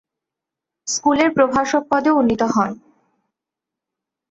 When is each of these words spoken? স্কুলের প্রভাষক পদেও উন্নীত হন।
স্কুলের 0.87 1.29
প্রভাষক 1.31 1.83
পদেও 1.91 2.17
উন্নীত 2.17 2.41
হন। 2.53 2.69